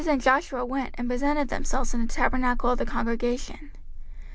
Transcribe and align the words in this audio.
And 0.01 0.05
Moses 0.07 0.13
and 0.13 0.21
Joshua 0.23 0.65
went, 0.65 0.95
and 0.97 1.07
presented 1.07 1.49
themselves 1.49 1.93
in 1.93 2.01
the 2.01 2.07
tabernacle 2.07 2.71
of 2.71 2.79
the 2.79 2.87
congregation. 2.87 3.69